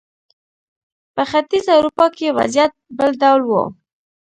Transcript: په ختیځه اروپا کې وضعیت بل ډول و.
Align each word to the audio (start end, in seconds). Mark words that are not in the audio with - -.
په 1.15 1.23
ختیځه 1.29 1.71
اروپا 1.79 2.05
کې 2.15 2.35
وضعیت 2.37 2.71
بل 2.97 3.11
ډول 3.21 3.41
و. 3.47 3.51